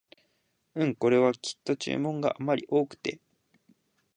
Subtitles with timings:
[0.73, 3.19] うん、これはきっと注文があまり多くて